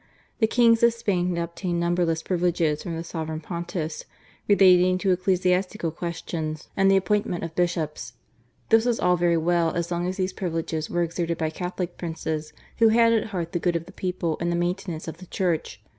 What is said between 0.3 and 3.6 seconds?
The Kings of Spain had obtained numberless privileges from the Sovereign